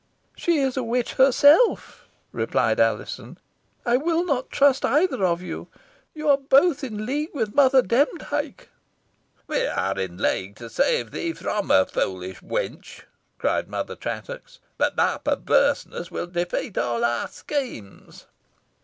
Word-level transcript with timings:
"She 0.35 0.57
is 0.57 0.77
a 0.77 0.83
witch 0.83 1.13
herself," 1.13 2.07
replied 2.31 2.79
Alizon. 2.79 3.37
"I 3.85 3.97
will 3.97 4.25
not 4.25 4.49
trust 4.49 4.83
either 4.83 5.23
of 5.23 5.43
you. 5.43 5.67
You 6.15 6.27
are 6.29 6.39
both 6.39 6.83
in 6.83 7.05
league 7.05 7.29
with 7.35 7.53
Mother 7.53 7.83
Demdike." 7.83 8.69
"We 9.45 9.67
are 9.67 9.99
in 9.99 10.17
league 10.17 10.55
to 10.55 10.71
save 10.71 11.11
thee 11.11 11.33
from 11.33 11.69
her, 11.69 11.85
foolish 11.85 12.39
wench!" 12.41 13.03
cried 13.37 13.69
Mother 13.69 13.95
Chattox, 13.95 14.57
"but 14.79 14.95
thy 14.95 15.19
perverseness 15.19 16.09
will 16.09 16.25
defeat 16.25 16.79
all 16.79 17.05
our 17.05 17.27
schemes." 17.27 18.25